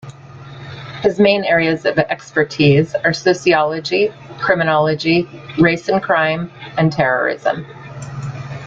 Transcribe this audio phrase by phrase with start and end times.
[1.03, 7.67] His main areas of expertise are sociology, criminology, race and crime, and terrorism.